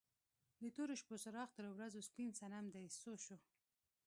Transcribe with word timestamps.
د 0.61 0.63
تورو 0.75 0.93
شپو 1.01 1.15
څراغ 1.23 1.49
تر 1.57 1.65
ورځو 1.73 1.99
سپین 2.09 2.29
صنم 2.39 2.65
دې 2.73 2.83
څه 2.99 3.11
شو؟ 3.25 3.37